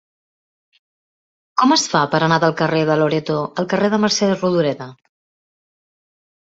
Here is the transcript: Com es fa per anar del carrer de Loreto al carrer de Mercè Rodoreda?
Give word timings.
Com 1.61 1.75
es 1.75 1.85
fa 1.93 2.01
per 2.15 2.23
anar 2.29 2.41
del 2.45 2.57
carrer 2.63 2.81
de 2.91 2.97
Loreto 3.03 3.39
al 3.47 3.71
carrer 3.75 3.93
de 3.97 4.01
Mercè 4.09 4.35
Rodoreda? 4.35 4.93